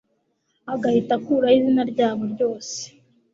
[0.73, 2.77] agahita akuraho izina ryabo ryose